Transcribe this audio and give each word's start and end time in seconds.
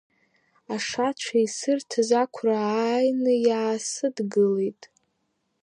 Ашацәа 0.73 1.37
исырҭаз 1.45 2.09
ақәра 2.21 2.55
ааины 2.71 3.33
иаасыдгылеит. 3.47 4.81